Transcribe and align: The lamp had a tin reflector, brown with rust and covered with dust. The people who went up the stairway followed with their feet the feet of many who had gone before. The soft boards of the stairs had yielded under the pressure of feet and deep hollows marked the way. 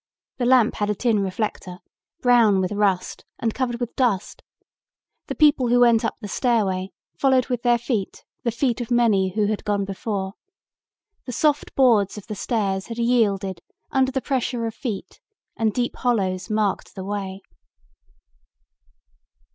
The 0.39 0.47
lamp 0.47 0.73
had 0.77 0.89
a 0.89 0.95
tin 0.95 1.19
reflector, 1.19 1.77
brown 2.23 2.59
with 2.59 2.71
rust 2.71 3.23
and 3.37 3.53
covered 3.53 3.79
with 3.79 3.95
dust. 3.95 4.41
The 5.27 5.35
people 5.35 5.67
who 5.67 5.81
went 5.81 6.03
up 6.03 6.15
the 6.19 6.27
stairway 6.27 6.89
followed 7.19 7.49
with 7.49 7.61
their 7.61 7.77
feet 7.77 8.23
the 8.43 8.49
feet 8.49 8.81
of 8.81 8.89
many 8.89 9.35
who 9.35 9.45
had 9.45 9.63
gone 9.63 9.85
before. 9.85 10.33
The 11.27 11.31
soft 11.33 11.75
boards 11.75 12.17
of 12.17 12.25
the 12.25 12.33
stairs 12.33 12.87
had 12.87 12.97
yielded 12.97 13.61
under 13.91 14.11
the 14.11 14.21
pressure 14.21 14.65
of 14.65 14.73
feet 14.73 15.19
and 15.55 15.71
deep 15.71 15.95
hollows 15.97 16.49
marked 16.49 16.95
the 16.95 17.05
way. 17.05 17.43